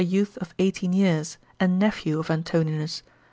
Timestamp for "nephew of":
1.77-2.25